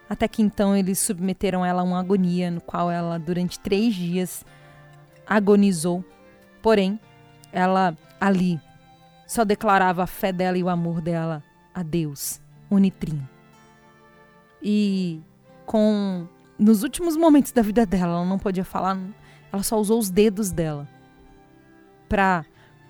[0.10, 4.46] Até que então eles submeteram ela a uma agonia, no qual ela, durante três dias,
[5.28, 6.04] agonizou.
[6.62, 7.00] Porém,
[7.52, 8.60] ela ali
[9.26, 13.28] só declarava a fé dela e o amor dela a Deus, Unitrim.
[14.62, 15.22] E
[15.66, 18.98] com nos últimos momentos da vida dela, ela não podia falar,
[19.52, 20.88] ela só usou os dedos dela
[22.10, 22.46] para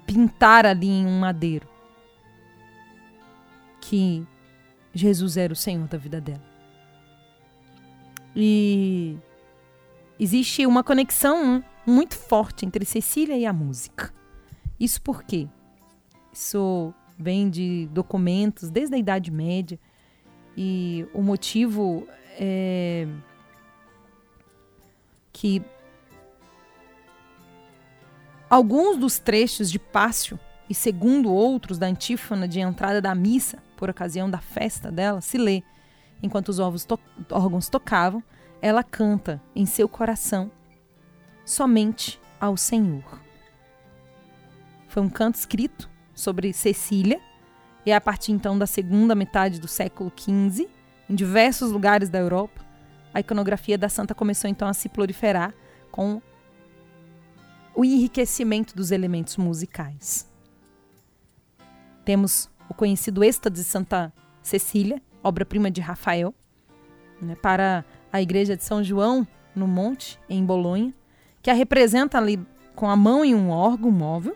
[0.05, 1.67] pintar ali em um madeiro
[3.81, 4.25] que
[4.93, 6.43] Jesus era o Senhor da vida dela.
[8.35, 9.17] E
[10.19, 14.13] existe uma conexão muito forte entre Cecília e a música.
[14.77, 15.47] Isso por quê?
[16.31, 19.79] Isso vem de documentos desde a Idade Média
[20.55, 22.07] e o motivo
[22.39, 23.07] é
[25.31, 25.63] que
[28.49, 33.89] alguns dos trechos de Pássio e segundo outros da antífona de entrada da missa por
[33.89, 35.63] ocasião da festa dela se lê
[36.21, 36.99] enquanto os to
[37.31, 38.23] órgãos tocavam
[38.61, 40.51] ela canta em seu coração
[41.47, 43.21] somente ao Senhor
[44.97, 47.21] foi um canto escrito sobre Cecília,
[47.85, 50.67] e a partir então da segunda metade do século XV,
[51.09, 52.65] em diversos lugares da Europa,
[53.13, 55.53] a iconografia da santa começou então a se proliferar
[55.91, 56.21] com
[57.75, 60.27] o enriquecimento dos elementos musicais.
[62.03, 66.33] Temos o conhecido êxtase de Santa Cecília, obra-prima de Rafael,
[67.21, 70.93] né, para a igreja de São João no Monte, em Bolonha,
[71.41, 72.39] que a representa ali
[72.75, 74.35] com a mão em um órgão móvel,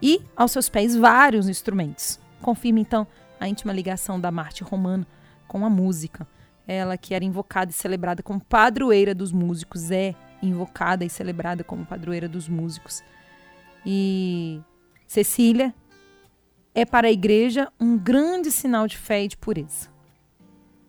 [0.00, 2.20] e aos seus pés vários instrumentos.
[2.40, 3.06] Confirma então
[3.40, 5.06] a íntima ligação da Marte romana
[5.46, 6.26] com a música.
[6.66, 11.84] Ela que era invocada e celebrada como padroeira dos músicos, é invocada e celebrada como
[11.84, 13.02] padroeira dos músicos.
[13.84, 14.60] E
[15.06, 15.74] Cecília
[16.74, 19.88] é para a igreja um grande sinal de fé e de pureza.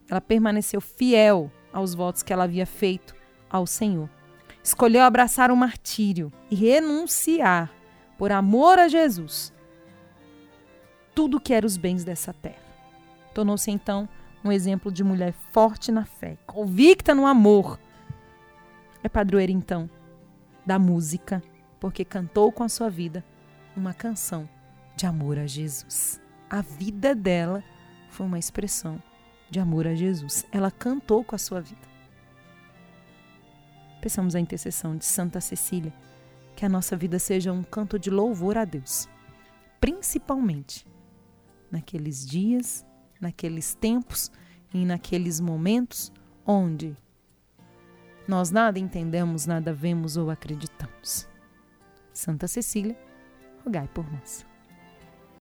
[0.09, 3.15] Ela permaneceu fiel aos votos que ela havia feito
[3.49, 4.09] ao Senhor.
[4.63, 7.71] Escolheu abraçar o martírio e renunciar
[8.17, 9.53] por amor a Jesus,
[11.15, 12.61] tudo que era os bens dessa terra.
[13.33, 14.07] Tornou-se então
[14.43, 17.79] um exemplo de mulher forte na fé, convicta no amor.
[19.03, 19.89] É padroeira então
[20.65, 21.41] da música,
[21.79, 23.23] porque cantou com a sua vida
[23.75, 24.47] uma canção
[24.95, 26.21] de amor a Jesus.
[26.50, 27.63] A vida dela
[28.09, 29.01] foi uma expressão
[29.50, 30.45] de amor a Jesus.
[30.51, 31.88] Ela cantou com a sua vida.
[34.01, 35.94] Pensamos a intercessão de Santa Cecília
[36.56, 39.07] que a nossa vida seja um canto de louvor a Deus,
[39.80, 40.86] principalmente
[41.72, 42.86] naqueles dias,
[43.19, 44.31] naqueles tempos
[44.74, 46.12] e naqueles momentos
[46.46, 46.98] onde
[48.28, 51.28] nós nada entendemos, nada vemos ou acreditamos.
[52.13, 52.98] Santa Cecília,
[53.63, 54.49] rogai por nós.